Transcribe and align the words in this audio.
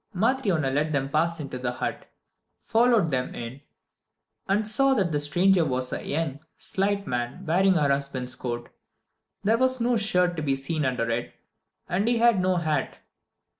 Matryona 0.15 0.71
let 0.73 0.93
them 0.93 1.09
pass 1.11 1.39
into 1.39 1.59
the 1.59 1.73
hut, 1.73 2.07
followed 2.59 3.11
them 3.11 3.35
in, 3.35 3.61
and 4.47 4.67
saw 4.67 4.95
that 4.95 5.11
the 5.11 5.19
stranger 5.19 5.63
was 5.63 5.93
a 5.93 6.03
young, 6.03 6.39
slight 6.57 7.05
man, 7.05 7.45
wearing 7.45 7.75
her 7.75 7.89
husband's 7.89 8.33
coat. 8.33 8.71
There 9.43 9.59
was 9.59 9.79
no 9.79 9.97
shirt 9.97 10.35
to 10.37 10.41
be 10.41 10.55
seen 10.55 10.85
under 10.85 11.07
it, 11.11 11.35
and 11.87 12.07
he 12.07 12.17
had 12.17 12.41
no 12.41 12.55
hat. 12.55 12.97